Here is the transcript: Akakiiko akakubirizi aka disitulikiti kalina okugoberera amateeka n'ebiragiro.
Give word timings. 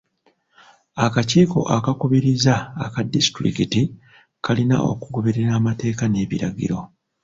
Akakiiko 1.05 1.59
akakubirizi 1.75 2.55
aka 2.85 3.01
disitulikiti 3.13 3.81
kalina 4.43 4.75
okugoberera 4.91 5.51
amateeka 5.59 6.03
n'ebiragiro. 6.07 6.79